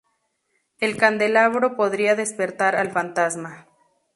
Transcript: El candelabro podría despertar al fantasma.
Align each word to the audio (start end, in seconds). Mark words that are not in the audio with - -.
El 0.79 0.97
candelabro 0.97 1.77
podría 1.77 2.15
despertar 2.15 2.75
al 2.75 2.89
fantasma. 2.89 3.67